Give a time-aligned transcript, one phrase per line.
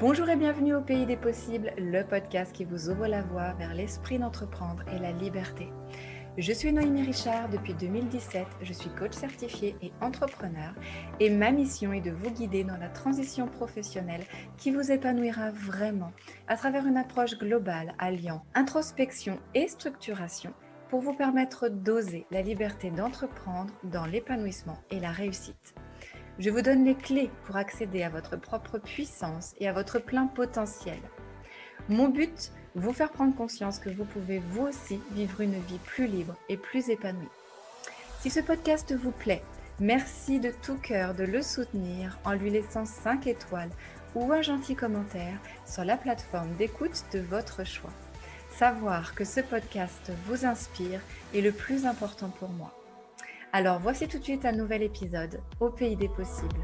[0.00, 3.74] Bonjour et bienvenue au Pays des Possibles, le podcast qui vous ouvre la voie vers
[3.74, 5.68] l'esprit d'entreprendre et la liberté.
[6.38, 10.72] Je suis Noémie Richard depuis 2017, je suis coach certifié et entrepreneur
[11.20, 14.24] et ma mission est de vous guider dans la transition professionnelle
[14.56, 16.12] qui vous épanouira vraiment
[16.48, 20.54] à travers une approche globale alliant introspection et structuration
[20.88, 25.74] pour vous permettre d'oser la liberté d'entreprendre dans l'épanouissement et la réussite.
[26.40, 30.26] Je vous donne les clés pour accéder à votre propre puissance et à votre plein
[30.26, 30.98] potentiel.
[31.90, 36.06] Mon but, vous faire prendre conscience que vous pouvez vous aussi vivre une vie plus
[36.06, 37.28] libre et plus épanouie.
[38.20, 39.42] Si ce podcast vous plaît,
[39.80, 43.70] merci de tout cœur de le soutenir en lui laissant 5 étoiles
[44.14, 47.92] ou un gentil commentaire sur la plateforme d'écoute de votre choix.
[48.50, 51.00] Savoir que ce podcast vous inspire
[51.34, 52.79] est le plus important pour moi.
[53.52, 56.60] Alors voici tout de suite un nouvel épisode au pays des possibles.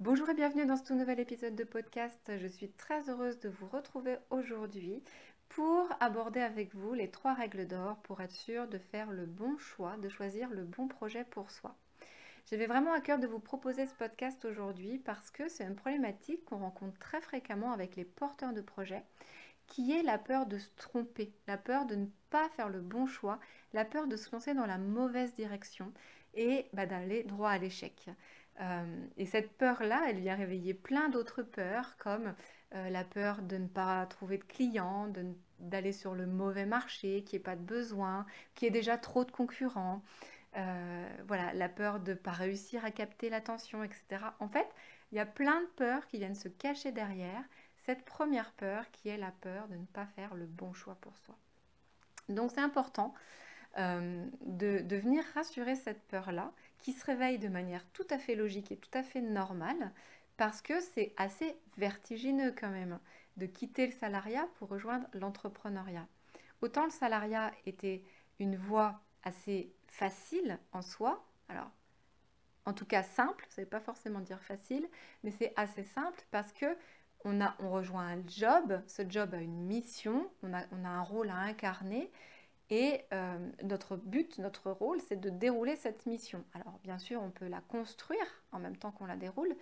[0.00, 2.32] Bonjour et bienvenue dans ce tout nouvel épisode de podcast.
[2.36, 5.04] Je suis très heureuse de vous retrouver aujourd'hui
[5.48, 9.56] pour aborder avec vous les trois règles d'or pour être sûr de faire le bon
[9.58, 11.76] choix, de choisir le bon projet pour soi.
[12.50, 16.44] J'avais vraiment à cœur de vous proposer ce podcast aujourd'hui parce que c'est une problématique
[16.46, 19.04] qu'on rencontre très fréquemment avec les porteurs de projets
[19.66, 23.06] qui est la peur de se tromper, la peur de ne pas faire le bon
[23.06, 23.38] choix,
[23.72, 25.92] la peur de se lancer dans la mauvaise direction
[26.34, 28.08] et bah, d'aller droit à l'échec.
[28.60, 32.34] Euh, et cette peur-là, elle vient réveiller plein d'autres peurs, comme
[32.74, 35.10] euh, la peur de ne pas trouver de clients,
[35.58, 39.24] d'aller sur le mauvais marché, qu'il n'y pas de besoin, qu'il y ait déjà trop
[39.24, 40.02] de concurrents,
[40.56, 44.34] euh, voilà, la peur de ne pas réussir à capter l'attention, etc.
[44.38, 44.68] En fait,
[45.10, 47.42] il y a plein de peurs qui viennent se cacher derrière
[47.84, 51.16] cette première peur qui est la peur de ne pas faire le bon choix pour
[51.18, 51.36] soi.
[52.28, 53.14] Donc c'est important
[53.78, 58.70] euh, de, venir rassurer cette peur-là qui se réveille de manière tout à fait logique
[58.70, 59.92] et tout à fait normale
[60.36, 62.98] parce que c'est assez vertigineux quand même
[63.36, 66.06] de quitter le salariat pour rejoindre l'entrepreneuriat.
[66.60, 68.04] Autant le salariat était
[68.38, 71.70] une voie assez facile en soi, alors
[72.64, 74.86] en tout cas simple, ça ne veut pas forcément dire facile,
[75.24, 76.76] mais c'est assez simple parce que
[77.24, 81.02] on, a, on rejoint un job, ce job a une mission, on a, a un
[81.02, 82.10] rôle à incarner,
[82.70, 86.42] et euh, notre but, notre rôle, c'est de dérouler cette mission.
[86.54, 89.54] Alors bien sûr, on peut la construire en même temps qu'on la déroule,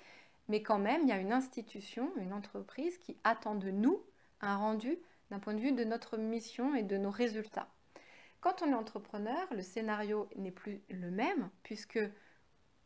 [0.49, 4.01] mais quand même, il y a une institution, une entreprise qui attend de nous
[4.41, 4.99] un rendu
[5.31, 7.69] d'un point de vue de notre mission et de nos résultats.
[8.41, 12.01] Quand on est entrepreneur, le scénario n'est plus le même, puisque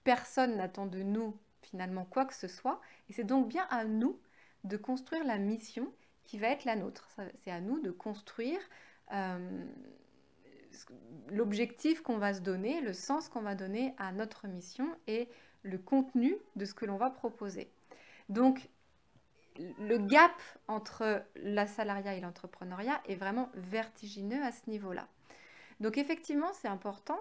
[0.02, 4.18] personne n'attend de nous finalement quoi que ce soit, et c'est donc bien à nous
[4.64, 5.92] de construire la mission
[6.24, 7.08] qui va être la nôtre.
[7.36, 8.60] C'est à nous de construire
[9.12, 9.64] euh,
[11.28, 15.28] l'objectif qu'on va se donner, le sens qu'on va donner à notre mission et
[15.62, 17.70] le contenu de ce que l'on va proposer.
[18.28, 18.68] Donc,
[19.56, 20.32] le gap
[20.66, 25.06] entre la salariat et l'entrepreneuriat est vraiment vertigineux à ce niveau-là.
[25.80, 27.20] Donc effectivement, c'est important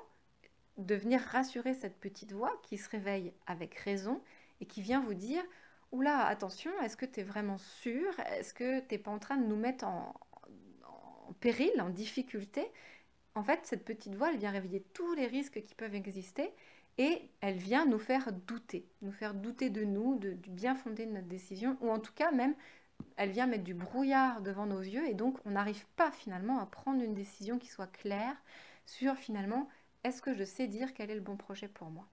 [0.78, 4.22] de venir rassurer cette petite voix qui se réveille avec raison
[4.62, 5.44] et qui vient vous dire
[5.94, 9.38] Oula, attention, est-ce que tu es vraiment sûr Est-ce que tu n'es pas en train
[9.38, 10.16] de nous mettre en,
[11.40, 12.66] péril, en difficulté?
[13.36, 16.52] En fait, cette petite voix, elle vient réveiller tous les risques qui peuvent exister
[16.98, 21.12] et elle vient nous faire douter, nous faire douter de nous, du bien fondé de
[21.12, 22.56] notre décision, ou en tout cas même,
[23.16, 26.66] elle vient mettre du brouillard devant nos yeux et donc on n'arrive pas finalement à
[26.66, 28.36] prendre une décision qui soit claire
[28.88, 29.70] sur finalement,
[30.04, 32.08] est-ce que je sais dire quel est le bon projet pour moi?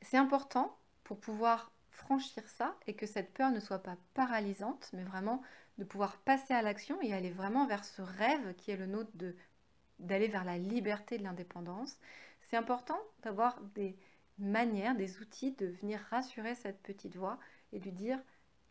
[0.00, 5.04] C'est important pour pouvoir franchir ça et que cette peur ne soit pas paralysante, mais
[5.04, 5.42] vraiment
[5.78, 9.10] de pouvoir passer à l'action et aller vraiment vers ce rêve qui est le nôtre
[9.14, 9.34] de
[9.98, 11.96] d'aller vers la liberté de l'indépendance.
[12.40, 13.96] C'est important d'avoir des
[14.38, 17.38] manières, des outils de venir rassurer cette petite voix
[17.72, 18.18] et lui dire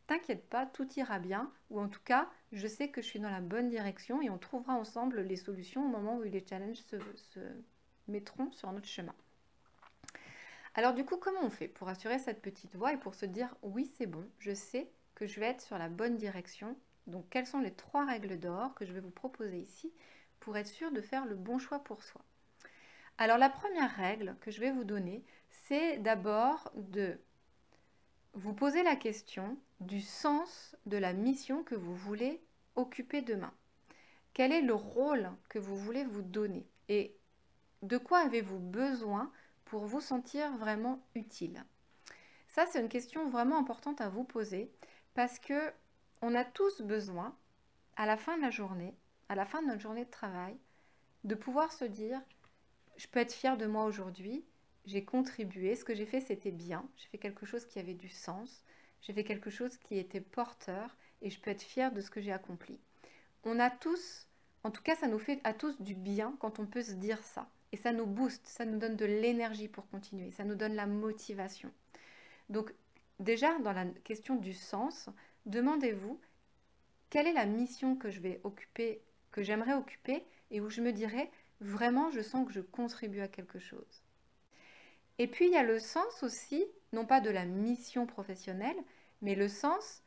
[0.08, 3.29] T'inquiète pas, tout ira bien, ou en tout cas, je sais que je suis dans
[3.29, 6.84] la bonne direction et on trouvera ensemble les solutions au moment où les challenges
[7.16, 7.40] se
[8.09, 9.16] mettront sur notre chemin.
[10.73, 13.56] Alors du coup, comment on fait pour assurer cette petite voix et pour se dire
[13.62, 16.78] oui, c'est bon, je sais que je vais être sur la bonne direction.
[17.08, 19.91] Donc quelles sont les trois règles d'or que je vais vous proposer ici
[20.40, 22.22] pour être sûr de faire le bon choix pour soi?
[23.18, 27.20] Alors la première règle que je vais vous donner, c'est d'abord de
[28.34, 32.41] vous poser la question du sens de la mission que vous voulez
[32.76, 33.53] occuper demain.
[34.34, 36.66] Quel est le rôle que vous voulez vous donner?
[36.88, 37.17] Et
[37.82, 39.32] de quoi avez-vous besoin
[39.72, 41.64] pour vous sentir vraiment utile
[42.50, 44.70] Ça, c'est une question vraiment importante à vous poser
[45.14, 45.72] parce que
[46.22, 47.34] on a tous besoin,
[47.96, 48.94] à la fin de la journée,
[49.29, 50.58] à la fin de notre journée de travail,
[51.23, 52.22] de pouvoir se dire
[52.97, 54.44] je peux être fier de moi aujourd'hui
[54.84, 58.09] j'ai contribué, ce que j'ai fait c'était bien, j'ai fait quelque chose qui avait du
[58.09, 58.66] sens,
[59.02, 62.20] j'ai fait quelque chose qui était porteur et je peux être fière de ce que
[62.20, 62.78] j'ai accompli.
[63.46, 64.28] On a tous,
[64.66, 67.24] en tout cas ça nous fait à tous du bien quand on peut se dire
[67.24, 67.50] ça.
[67.72, 70.88] Et ça nous booste, ça nous donne de l'énergie pour continuer, ça nous donne la
[70.88, 71.72] motivation.
[72.50, 72.73] Donc
[73.20, 75.09] déjà dans la question du sens,
[75.46, 76.20] demandez-vous
[77.09, 79.02] quelle est la mission que je vais occuper,
[79.32, 81.29] que j'aimerais occuper et où je me dirais
[81.59, 84.03] vraiment je sens que je contribue à quelque chose.
[85.17, 88.78] Et puis il y a le sens aussi, non pas de la mission professionnelle,
[89.22, 90.02] mais le sens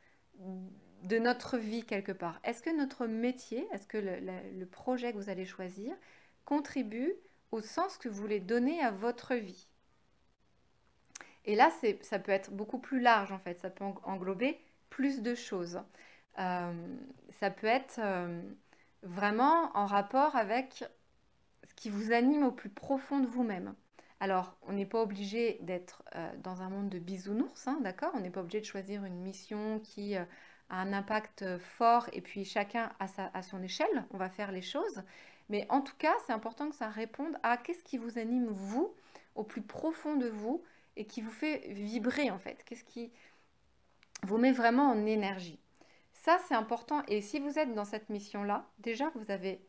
[1.03, 2.39] de notre vie quelque part.
[2.43, 5.95] Est-ce que notre métier, est-ce que le, projet que vous allez choisir
[6.43, 7.13] contribue
[7.51, 9.67] au sens que vous voulez donner à votre vie
[11.45, 11.69] Et là,
[12.01, 14.59] ça peut être beaucoup plus large en fait, ça peut englober
[14.89, 15.81] plus de choses.
[16.39, 16.97] Euh,
[17.39, 18.41] ça peut être euh,
[19.03, 20.83] vraiment en rapport avec
[21.63, 23.75] ce qui vous anime au plus profond de vous-même.
[24.19, 28.11] Alors, on n'est pas obligé d'être euh, dans un monde de bisounours, hein, d'accord?
[28.15, 30.15] On n'est pas obligé de choisir une mission qui
[30.69, 35.03] un impact fort et puis chacun à, à son échelle, on va faire les choses.
[35.49, 38.93] Mais en tout cas, c'est important que ça réponde à qu'est-ce qui vous anime, vous,
[39.35, 40.63] au plus profond de vous
[40.95, 42.63] et qui vous fait vibrer en fait.
[42.65, 43.11] Qu'est-ce qui
[44.23, 45.59] vous met vraiment en énergie.
[46.13, 47.03] Ça, c'est important.
[47.07, 49.61] Et si vous êtes dans cette mission-là, déjà, vous avez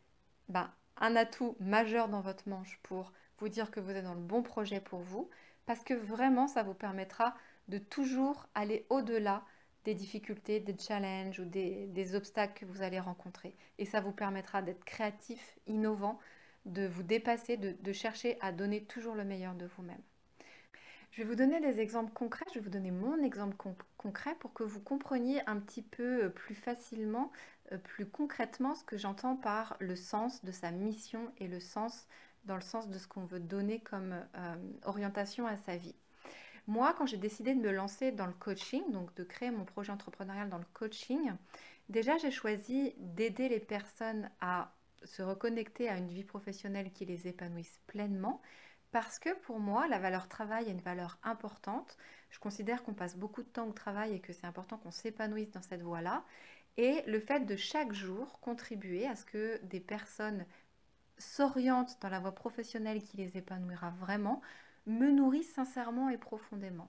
[0.49, 4.20] ben, un atout majeur dans votre manche pour vous dire que vous êtes dans le
[4.20, 5.28] bon projet pour vous,
[5.66, 7.34] parce que vraiment, ça vous permettra
[7.69, 9.44] de toujours aller au-delà
[9.86, 13.54] des difficultés, des challenges ou des, obstacles que vous allez rencontrer.
[13.78, 16.18] Et ça vous permettra d'être créatif, innovant,
[16.66, 20.02] de vous dépasser, de chercher à donner toujours le meilleur de vous-même.
[21.16, 23.56] Je vais vous donner des exemples concrets, je vais vous donner mon exemple
[23.96, 27.32] concret pour que vous compreniez un petit peu euh, plus facilement,
[27.72, 32.06] euh, plus concrètement ce que j'entends par le sens de sa mission et le sens
[32.44, 35.94] dans le sens de ce qu'on veut donner comme euh, orientation à sa vie.
[36.66, 39.92] Moi, quand j'ai décidé de me lancer dans le coaching, donc de créer mon projet
[39.92, 41.32] entrepreneurial dans le coaching,
[41.88, 44.72] déjà j'ai choisi d'aider les personnes à
[45.04, 48.42] se reconnecter à une vie professionnelle qui les épanouisse pleinement,
[48.90, 51.96] parce que pour moi, la valeur travail est une valeur importante.
[52.30, 55.50] Je considère qu'on passe beaucoup de temps au travail et que c'est important qu'on s'épanouisse
[55.50, 56.24] dans cette voie-là.
[56.78, 60.46] Et le fait de chaque jour contribuer à ce que des personnes
[61.18, 64.40] s'orientent dans la voie professionnelle qui les épanouira vraiment,
[64.86, 66.88] me nourrit sincèrement et profondément.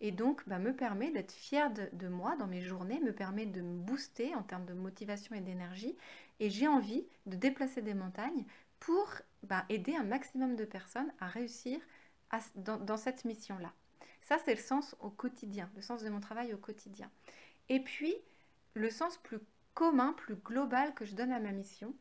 [0.00, 3.60] Et donc, bah, me permet d'être fière de, moi dans mes journées, me permet de
[3.60, 5.96] me booster en termes de motivation et d'énergie.
[6.38, 8.44] Et j'ai envie de déplacer des montagnes
[8.78, 9.12] pour
[9.42, 11.80] ben, aider un maximum de personnes à réussir
[12.54, 13.72] dans, cette mission-là.
[14.22, 17.10] Ça, c'est le sens au quotidien, le sens de mon travail au quotidien.
[17.68, 18.14] Et puis,
[18.74, 19.38] le sens plus
[19.74, 21.94] commun, plus global que je donne à ma mission,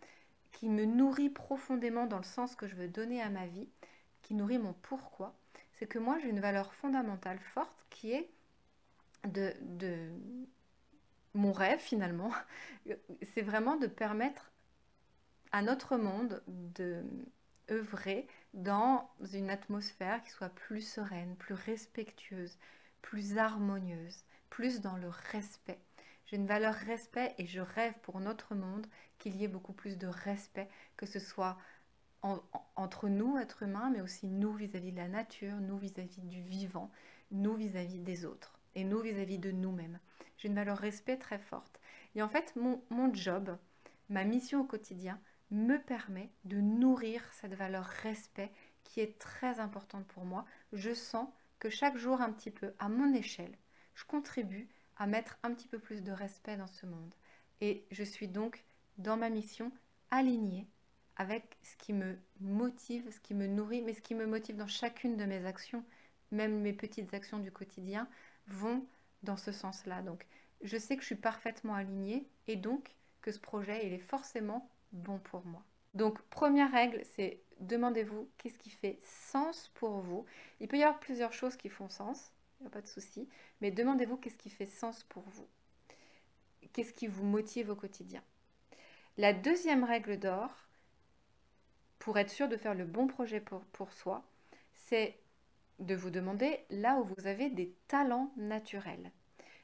[0.52, 3.70] qui me nourrit profondément dans le sens que je veux donner à ma vie,
[4.34, 5.36] nourrit mon pourquoi,
[5.74, 8.30] c'est que moi, j'ai une valeur fondamentale forte qui est
[9.26, 10.10] de, de
[11.34, 12.32] mon rêve finalement,
[13.34, 14.52] c'est vraiment de permettre
[15.52, 17.04] à notre monde de
[17.70, 22.58] œuvrer dans une atmosphère qui soit plus sereine, plus respectueuse,
[23.02, 25.80] plus harmonieuse, plus dans le respect.
[26.26, 29.98] J'ai une valeur respect et je rêve pour notre monde qu'il y ait beaucoup plus
[29.98, 31.58] de respect, que ce soit
[32.76, 36.92] entre nous, êtres humains, mais aussi nous vis-à-vis de la nature, nous vis-à-vis du vivant,
[37.32, 40.00] nous vis-à-vis des autres et nous vis-à-vis de nous-mêmes.
[40.38, 41.80] J'ai une valeur respect très forte.
[42.16, 43.58] Et en fait, mon job,
[44.10, 45.20] ma mission au quotidien,
[45.52, 48.52] me permet de nourrir cette valeur respect
[48.84, 50.46] qui est très importante pour moi.
[50.74, 51.28] Je sens
[51.60, 53.56] que chaque jour un petit peu, à mon échelle,
[53.96, 54.68] je contribue
[54.98, 57.14] à mettre un petit peu plus de respect dans ce monde.
[57.62, 58.64] Et je suis donc
[58.98, 59.72] dans ma mission
[60.12, 60.68] alignée
[61.18, 64.68] avec ce qui me motive, ce qui me nourrit, mais ce qui me motive dans
[64.68, 65.84] chacune de mes actions,
[66.32, 68.08] même mes petites actions du quotidien,
[68.48, 68.86] vont
[69.24, 70.02] dans ce sens-là.
[70.02, 70.26] Donc,
[70.62, 74.70] je sais que je suis parfaitement alignée et donc que ce projet, il est forcément
[74.92, 75.64] bon pour moi.
[75.94, 80.26] Donc, première règle, c'est demandez-vous qu'est-ce qui fait sens pour vous.
[80.60, 83.28] Il peut y avoir plusieurs choses qui font sens, il n'y a pas de souci,
[83.62, 85.48] mais demandez-vous qu'est-ce qui fait sens pour vous.
[86.74, 88.22] Qu'est-ce qui vous motive au quotidien?
[89.18, 90.67] La deuxième règle d'or,
[92.08, 94.24] pour être sûr de faire le bon projet pour, soi,
[94.72, 95.20] c'est
[95.80, 99.12] de vous demander là où vous avez des talents naturels.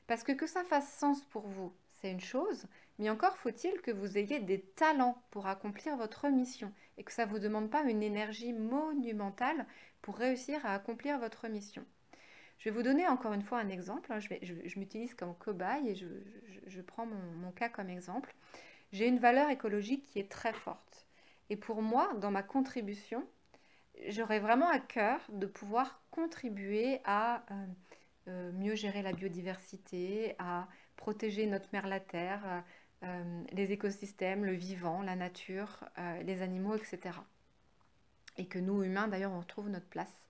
[0.08, 2.68] Parce que que ça fasse sens pour vous, c'est une chose,
[3.00, 7.26] mais encore faut-il que vous ayez des talents pour accomplir votre mission et que ça
[7.26, 9.66] ne vous demande pas une énergie monumentale
[10.02, 11.86] pour réussir à accomplir votre mission.
[12.58, 14.12] Je vais vous donner encore une fois un exemple.
[14.12, 14.20] Hein.
[14.20, 18.36] Je, m'utilise comme cobaye et je, prends mon, cas comme exemple.
[18.92, 21.03] J'ai une valeur écologique qui est très forte.
[21.54, 23.24] Et pour moi, dans ma contribution,
[24.08, 27.66] j'aurais vraiment à cœur de pouvoir contribuer à euh,
[28.28, 32.64] euh, mieux gérer la biodiversité, à protéger notre mère la terre,
[33.04, 35.88] euh, les écosystèmes, le vivant, la nature,
[36.24, 37.20] les animaux, etc.
[38.38, 40.24] Et que nous, humains, d'ailleurs, on retrouve notre place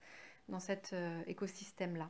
[0.50, 0.94] dans cet
[1.28, 2.10] écosystème-là,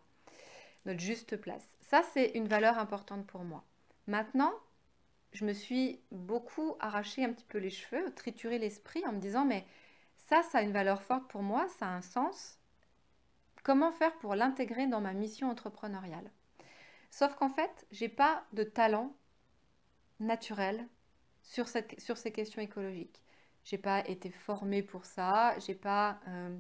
[0.88, 1.68] notre juste place.
[1.82, 3.64] Ça, c'est une valeur importante pour moi.
[4.08, 4.54] Maintenant,
[5.34, 9.46] je me suis beaucoup arraché un petit peu les cheveux, trituré l'esprit en me disant,
[9.46, 9.66] mais
[10.18, 12.60] ça, ça a une valeur forte pour moi, ça a un sens.
[13.64, 16.32] Comment faire pour l'intégrer dans ma mission entrepreneuriale?
[17.10, 19.16] Sauf qu'en fait, j'ai pas de talent
[20.20, 20.88] naturel
[21.42, 23.24] sur, ces questions écologiques.
[23.64, 26.58] J'ai pas été formée pour ça, j'ai pas euh,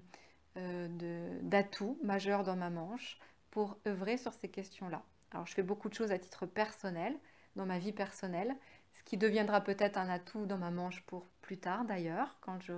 [0.57, 3.17] euh, d'atout majeur dans ma manche
[3.51, 5.03] pour œuvrer sur ces questions-là.
[5.31, 7.17] Alors, je fais beaucoup de choses à titre personnel,
[7.55, 8.55] dans ma vie personnelle,
[8.91, 12.73] ce qui deviendra peut-être un atout dans ma manche pour plus tard d'ailleurs, quand je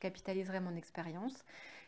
[0.00, 1.44] capitaliserai mon expérience.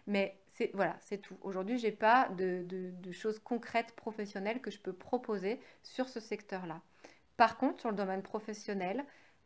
[0.07, 0.37] Mais
[0.75, 1.37] voilà, c'est tout.
[1.43, 6.81] Aujourd'hui, je n'ai pas de, choses concrètes professionnelles que je peux proposer sur ce secteur-là.
[7.37, 9.05] Par contre, sur le domaine professionnel,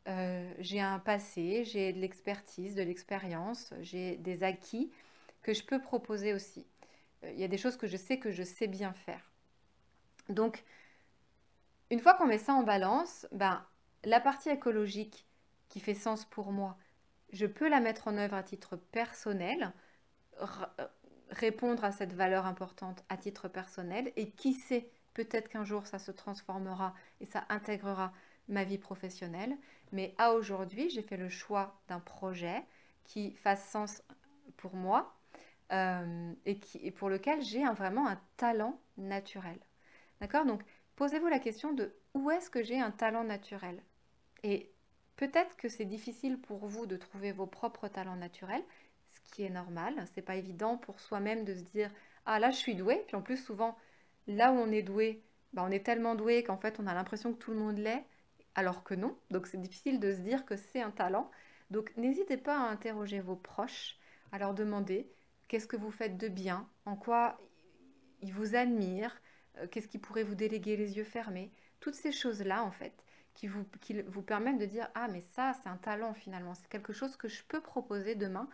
[0.09, 4.91] euh, j'ai un passé, j'ai de l'expertise, de l'expérience, j'ai des acquis
[5.43, 6.67] que je peux proposer aussi.
[7.25, 9.31] Euh, il y a des choses que je sais que je sais bien faire.
[10.29, 10.65] Donc,
[11.91, 13.65] une fois qu'on met ça en balance, ben,
[14.05, 15.27] la partie écologique
[15.69, 16.77] qui fait sens pour moi,
[17.33, 19.73] je peux la mettre en œuvre à titre personnel,
[20.41, 20.47] euh,
[21.31, 25.99] répondre à cette valeur importante à titre personnel, et qui sait, peut-être qu'un jour ça
[25.99, 28.13] se transformera et ça intégrera
[28.49, 29.57] ma vie professionnelle.
[29.93, 32.65] Mais à aujourd'hui, j'ai fait le choix d'un projet
[33.05, 34.03] qui fasse sens
[34.57, 35.15] pour moi
[35.73, 39.59] euh, et, qui, pour lequel j'ai vraiment un talent naturel.
[40.21, 40.45] D'accord?
[40.97, 43.83] Posez-vous la question de où est-ce que j'ai un talent naturel?
[44.43, 44.75] Et
[45.17, 48.65] Peut-être que c'est difficile pour vous de trouver vos propres talents naturels,
[49.11, 49.95] ce qui est normal.
[50.13, 51.91] C'est pas évident pour soi-même de se dire
[52.27, 53.05] ah là je suis doué.
[53.07, 53.77] Puis en plus souvent
[54.27, 55.23] là où on est doué,
[55.53, 58.05] bah, on est tellement doué qu'en fait on a l'impression que tout le monde l'est,
[58.57, 59.17] alors que non.
[59.31, 61.31] Donc c'est difficile de se dire que c'est un talent.
[61.71, 63.97] Donc n'hésitez pas à interroger vos proches,
[64.33, 65.09] à leur demander
[65.47, 67.39] qu'est-ce que vous faites de bien, en quoi
[68.21, 69.21] ils vous admirent,
[69.71, 71.51] qu'est-ce qui pourrait vous déléguer les yeux fermés?
[71.81, 75.53] Toutes ces choses-là en fait qui vous, qui vous permettent de dire Ah, mais ça,
[75.63, 78.49] c'est un talent finalement, c'est quelque chose que je peux proposer demain,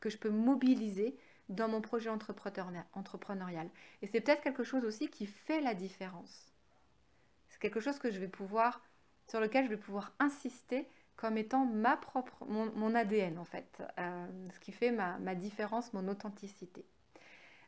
[0.00, 1.16] que je peux mobiliser
[1.48, 3.68] dans mon projet entrepreneurial.
[4.00, 6.52] Et c'est peut-être quelque chose aussi qui fait la différence.
[7.48, 8.82] C'est quelque chose que je vais pouvoir,
[9.28, 14.26] sur lequel je vais pouvoir insister comme étant ma propre, mon, ADN en fait, euh,
[14.52, 16.86] ce qui fait ma, ma différence, mon authenticité.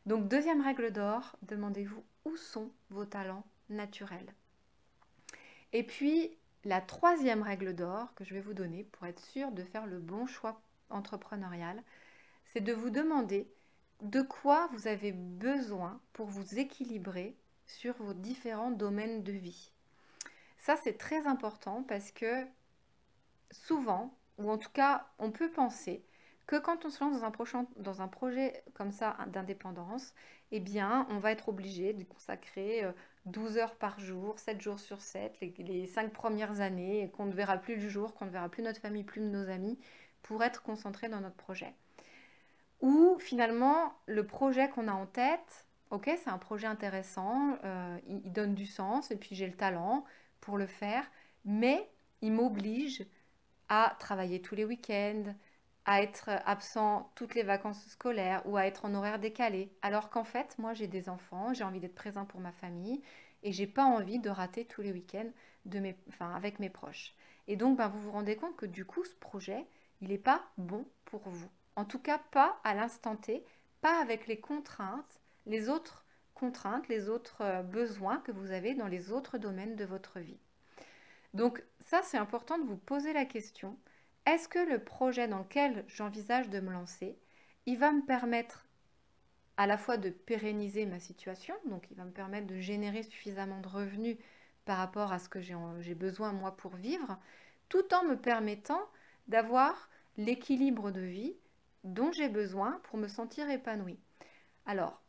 [0.05, 2.03] Donc deuxième règle d'or, demandez-vous
[2.35, 4.33] sont vos talents naturels.
[5.73, 6.31] Et puis,
[6.63, 9.99] la troisième règle d'or que je vais vous donner pour être sûr de faire le
[9.99, 11.83] bon choix entrepreneurial,
[12.45, 13.47] c'est de vous demander
[14.01, 17.35] de quoi vous avez besoin pour vous équilibrer
[17.67, 19.71] sur vos différents domaines de vie.
[20.57, 22.45] Ça, c'est très important parce que
[23.51, 26.03] souvent, ou en tout cas, on peut penser
[26.47, 27.19] que quand on se lance
[27.77, 30.13] dans un, projet comme ça d'indépendance,
[30.51, 32.91] eh bien, on va être obligé de consacrer euh,
[33.25, 37.33] 12 heures par jour, 7 jours sur 7, les, les 5 premières années, qu'on ne
[37.33, 39.79] verra plus du jour, qu'on ne verra plus notre famille, plus nos amis,
[40.21, 41.73] pour être concentré dans notre projet.
[42.81, 48.31] Ou finalement, le projet qu'on a en tête, ok, c'est un projet intéressant, euh, il,
[48.31, 50.03] donne du sens, et puis j'ai le talent
[50.41, 51.09] pour le faire,
[51.45, 51.89] mais
[52.21, 53.05] il m'oblige
[53.69, 55.33] à travailler tous les week-ends,
[55.85, 59.71] à être absent toutes les vacances scolaires ou à être en horaire décalé.
[59.81, 63.01] Alors qu'en fait, moi j'ai des enfants, j'ai envie d'être présent pour ma famille
[63.43, 65.29] et j'ai pas envie de rater tous les week-ends
[66.19, 67.15] avec mes proches.
[67.47, 69.65] Et donc, ben, vous vous rendez compte que du coup, ce projet,
[70.01, 71.49] il n'est pas bon pour vous.
[71.75, 73.45] En tout cas, pas à l'instant T,
[73.81, 78.87] pas avec les contraintes, les autres contraintes, les autres euh, besoins que vous avez dans
[78.87, 80.39] les autres domaines de votre vie.
[81.33, 83.77] Donc ça, c'est important de vous poser la question
[84.25, 87.17] est-ce que le projet dans lequel j'envisage de me lancer,
[87.65, 88.65] il va me permettre
[89.57, 93.61] à la fois de pérenniser ma situation, donc il va me permettre de générer suffisamment
[93.61, 94.17] de revenus
[94.65, 97.17] par rapport à ce que j'ai besoin moi pour vivre,
[97.69, 98.81] tout en me permettant
[99.27, 101.35] d'avoir l'équilibre de vie
[101.83, 103.99] dont j'ai besoin pour me sentir épanouie.
[104.65, 105.01] Alors,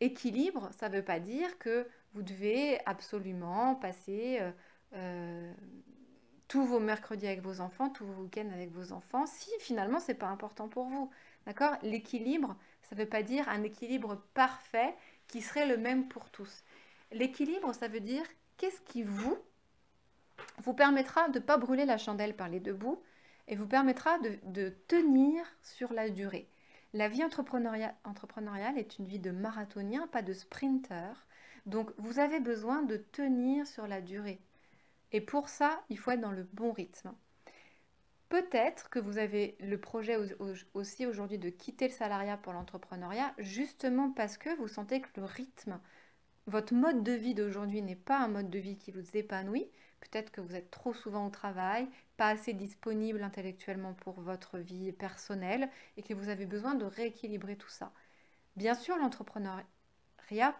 [0.00, 4.50] équilibre, ça ne veut pas dire que vous devez absolument passer euh,
[4.94, 5.52] euh,
[6.48, 10.14] tous vos mercredis avec vos enfants, tous vos week-ends avec vos enfants, si finalement c'est
[10.14, 11.10] pas important pour vous.
[11.46, 11.76] D'accord?
[11.82, 14.94] L'équilibre, ça ne veut pas dire un équilibre parfait
[15.28, 16.64] qui serait le même pour tous.
[17.12, 18.24] L'équilibre, ça veut dire
[18.56, 19.38] qu'est-ce qui vous
[20.58, 23.02] vous permettra de ne pas brûler la chandelle par les deux bouts
[23.46, 26.48] et vous permettra de, tenir sur la durée.
[26.94, 31.26] La vie entrepreneuriale est une vie de marathonien, pas de sprinter.
[31.66, 34.40] Donc vous avez besoin de tenir sur la durée.
[35.12, 37.14] Et pour ça, il faut être dans le bon rythme.
[38.28, 40.16] Peut-être que vous avez le projet
[40.74, 45.24] aussi aujourd'hui de quitter le salariat pour l'entrepreneuriat, justement parce que vous sentez que le
[45.24, 45.80] rythme,
[46.46, 49.70] votre mode de vie d'aujourd'hui n'est pas un mode de vie qui vous épanouit.
[50.00, 51.88] Peut-être que vous êtes trop souvent au travail,
[52.18, 57.56] pas assez disponible intellectuellement pour votre vie personnelle et que vous avez besoin de rééquilibrer
[57.56, 57.92] tout ça.
[58.56, 59.64] Bien sûr, l'entrepreneuriat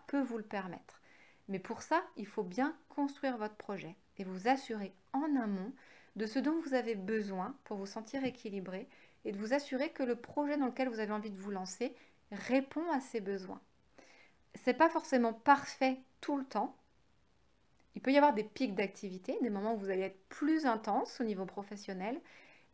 [0.06, 1.00] peut vous le permettre.
[1.48, 5.72] Mais pour ça, il faut bien construire votre projet et vous assurer en amont
[6.16, 8.88] de ce dont vous avez besoin pour vous sentir équilibré
[9.24, 11.94] et de vous assurer que le projet dans lequel vous avez envie de vous lancer
[12.32, 13.60] répond à ces besoins.
[14.54, 16.76] C'est pas forcément parfait tout le temps.
[17.94, 21.20] Il peut y avoir des pics d'activité, des moments où vous allez être plus intense
[21.20, 22.20] au niveau professionnel,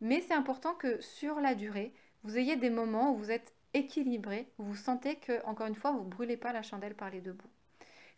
[0.01, 4.47] mais c'est important que sur la durée, vous ayez des moments où vous êtes équilibré,
[4.57, 7.21] où vous sentez que, encore une fois, vous ne brûlez pas la chandelle par les
[7.21, 7.49] deux bouts.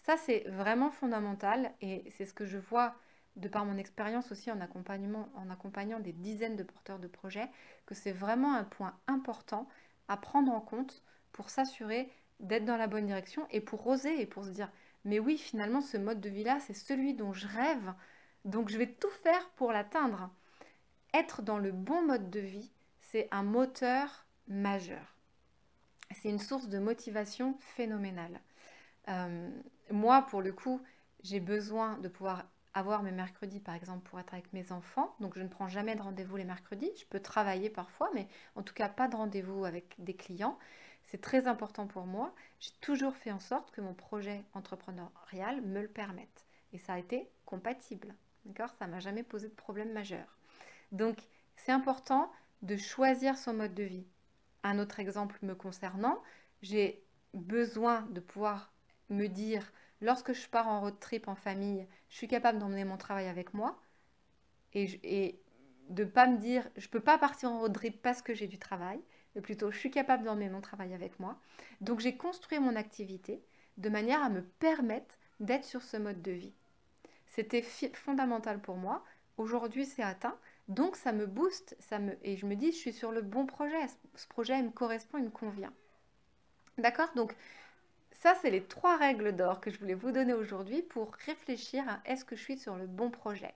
[0.03, 2.96] Ça, c'est vraiment fondamental et c'est ce que je vois
[3.38, 7.50] de par mon expérience aussi en, accompagnant des dizaines de porteurs de projets,
[7.86, 9.67] que c'est vraiment un point important
[10.08, 14.25] à prendre en compte pour s'assurer d'être dans la bonne direction et pour oser et
[14.25, 14.72] pour se dire
[15.06, 17.94] mais oui finalement ce mode de vie là c'est celui dont je rêve
[18.46, 20.29] donc je vais tout faire pour l'atteindre.
[21.13, 25.15] Être dans le bon mode de vie c'est un moteur majeur.
[26.12, 28.39] C'est une source de motivation phénoménale.
[29.10, 29.50] Euh,
[29.91, 30.82] moi pour le coup
[31.24, 32.46] j'ai besoin de pouvoir
[32.77, 35.15] avoir mes mercredis, par exemple, pour être avec mes enfants.
[35.19, 36.91] Donc, je ne prends jamais de rendez-vous les mercredis.
[37.00, 40.57] Je peux travailler parfois, mais en tout cas, pas de rendez-vous avec des clients.
[41.03, 42.36] C'est très important pour moi.
[42.60, 46.46] J'ai toujours fait en sorte que mon projet entrepreneurial me le permette.
[46.74, 48.13] Et ça a été compatible.
[48.46, 48.74] D'accord?
[48.77, 50.38] Ça m'a jamais posé de problème majeur.
[50.91, 51.17] Donc,
[51.55, 52.31] c'est important
[52.62, 54.06] de choisir son mode de vie.
[54.63, 56.21] Un autre exemple me concernant,
[56.62, 58.71] j'ai besoin de pouvoir
[59.10, 62.97] me dire lorsque je pars en road trip en famille, je suis capable d'emmener mon
[62.97, 63.79] travail avec moi
[64.73, 65.39] et,
[65.89, 68.33] de ne pas me dire je ne peux pas partir en road trip parce que
[68.33, 68.99] j'ai du travail,
[69.36, 71.39] mais plutôt je suis capable d'emmener mon travail avec moi.
[71.81, 73.41] Donc j'ai construit mon activité
[73.77, 76.53] de manière à me permettre d'être sur ce mode de vie.
[77.25, 79.03] C'était fondamental pour moi.
[79.38, 80.38] Aujourd'hui, c'est atteint.
[80.67, 83.45] Donc ça me booste ça me, et je me dis je suis sur le bon
[83.45, 83.77] projet.
[84.15, 85.73] Ce projet me correspond, il me convient.
[86.77, 87.10] D'accord?
[87.15, 87.33] Donc
[88.19, 92.01] ça, c'est les trois règles d'or que je voulais vous donner aujourd'hui pour réfléchir à
[92.06, 93.53] est-ce que je suis sur le bon projet.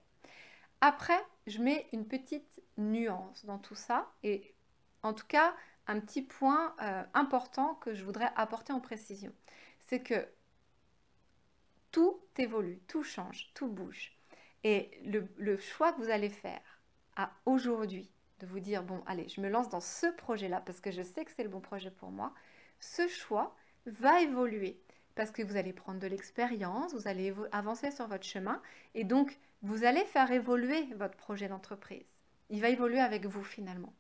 [0.82, 4.54] Après, je mets une petite nuance dans tout ça et
[5.02, 5.56] en tout cas,
[5.88, 9.34] un petit point euh, important que je voudrais apporter en précision.
[9.80, 10.28] C'est que
[11.92, 14.16] tout évolue, tout change, tout bouge.
[14.64, 16.62] Et le, le choix que vous allez faire
[17.16, 20.92] à aujourd'hui, de vous dire, bon, allez, je me lance dans ce projet-là parce que
[20.92, 22.34] je sais que c'est le bon projet pour moi,
[22.80, 24.80] ce choix, va évoluer
[25.16, 28.62] parce que vous allez prendre de l'expérience, vous allez avancer sur votre chemin
[28.96, 32.06] et donc vous allez faire évoluer votre projet d'entreprise.
[32.50, 33.94] Il va évoluer avec vous finalement.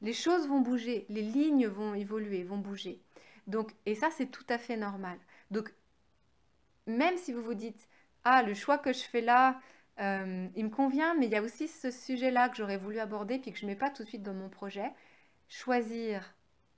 [0.00, 3.00] Les choses vont bouger, les lignes vont évoluer, vont bouger.
[3.46, 5.18] Donc, et ça, c'est tout à fait normal.
[5.50, 5.72] Donc,
[6.86, 7.88] même si vous vous dites,
[8.24, 9.60] ah, le choix que je fais là,
[10.00, 13.38] euh, il me convient, mais il y a aussi ce sujet-là que j'aurais voulu aborder
[13.38, 14.90] puis que je ne mets pas tout de suite dans mon projet,
[15.48, 16.34] choisir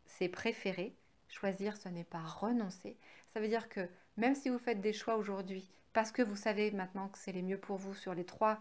[0.07, 0.95] ses préférés,
[1.35, 2.97] Choisir, ce n'est pas renoncer.
[3.33, 6.71] Ça veut dire que même si vous faites des choix aujourd'hui, parce que vous savez
[6.71, 8.61] maintenant que c'est les mieux pour vous sur les trois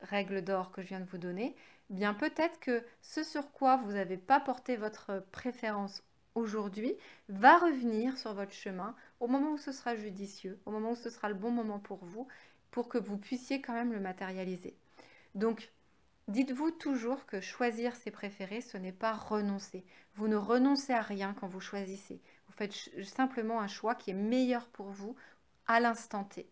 [0.00, 1.54] règles d'or que je viens de vous donner,
[1.90, 6.02] eh bien peut-être que ce sur quoi vous n'avez pas porté votre préférence
[6.34, 6.94] aujourd'hui
[7.28, 11.10] va revenir sur votre chemin au moment où ce sera judicieux, au moment où ce
[11.10, 12.26] sera le bon moment pour vous,
[12.70, 14.74] pour que vous puissiez quand même le matérialiser.
[15.34, 15.70] Donc,
[16.28, 19.82] Dites-vous toujours que choisir ses préférés, ce n'est pas renoncer.
[20.14, 22.20] Vous ne renoncez à rien quand vous choisissez.
[22.46, 25.16] Vous faites simplement un choix qui est meilleur pour vous
[25.66, 26.46] à l'instant T.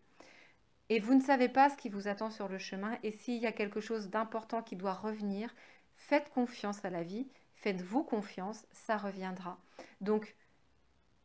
[0.89, 2.97] Et vous ne savez pas ce qui vous attend sur le chemin.
[3.03, 5.55] Et s'il y a quelque chose d'important qui doit revenir,
[5.97, 9.59] faites confiance à la vie, faites-vous confiance, ça reviendra.
[10.01, 10.37] Donc,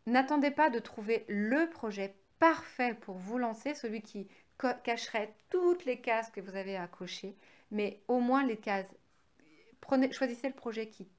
[0.08, 4.28] n'attendez pas de trouver le projet parfait pour vous lancer, celui qui
[4.84, 7.38] cacherait toutes les cases que vous avez à cocher
[7.72, 8.94] mais au moins les cases.
[10.12, 11.10] Choisissez le projet qui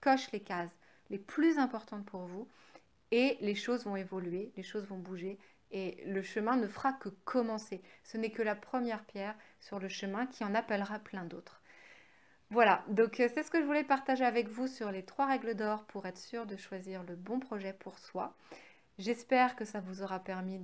[0.00, 0.76] coche les cases
[1.10, 2.48] les plus importantes pour vous
[3.10, 5.38] et les choses vont évoluer, les choses vont bouger
[5.70, 7.82] et le chemin ne fera que commencer.
[8.04, 11.62] Ce n'est que la première pierre sur le chemin qui en appellera plein d'autres.
[12.50, 15.54] Voilà, donc euh, c'est ce que je voulais partager avec vous sur les trois règles
[15.54, 18.36] d'or pour être sûr de choisir le bon projet pour soi.
[18.98, 20.60] J'espère que ça vous aura permis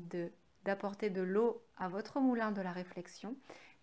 [0.65, 3.37] d'apporter de l'eau à votre moulin de la réflexion.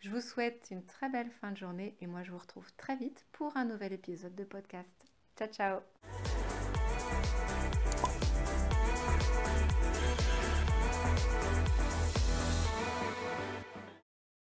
[0.06, 2.96] Je vous souhaite une très belle fin de journée et moi je vous retrouve très
[2.96, 4.88] vite pour un nouvel épisode de podcast.
[5.36, 6.35] Ciao ciao